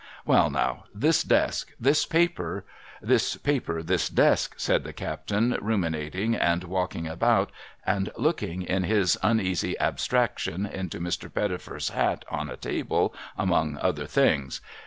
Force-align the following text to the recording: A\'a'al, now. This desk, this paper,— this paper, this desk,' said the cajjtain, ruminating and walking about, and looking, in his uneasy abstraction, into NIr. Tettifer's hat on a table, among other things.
A\'a'al, 0.27 0.49
now. 0.51 0.85
This 0.95 1.21
desk, 1.21 1.73
this 1.79 2.07
paper,— 2.07 2.65
this 3.13 3.35
paper, 3.37 3.83
this 3.83 4.09
desk,' 4.09 4.55
said 4.57 4.83
the 4.83 4.93
cajjtain, 4.93 5.55
ruminating 5.61 6.33
and 6.35 6.63
walking 6.63 7.07
about, 7.07 7.51
and 7.85 8.11
looking, 8.17 8.63
in 8.63 8.81
his 8.83 9.15
uneasy 9.21 9.77
abstraction, 9.79 10.65
into 10.65 10.99
NIr. 10.99 11.11
Tettifer's 11.29 11.89
hat 11.89 12.25
on 12.31 12.49
a 12.49 12.57
table, 12.57 13.13
among 13.37 13.77
other 13.77 14.07
things. 14.07 14.59